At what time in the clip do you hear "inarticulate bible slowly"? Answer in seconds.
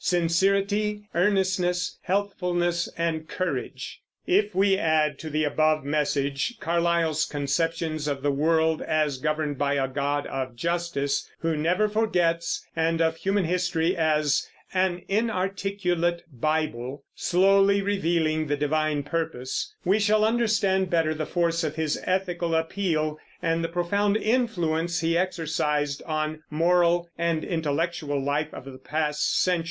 15.07-17.83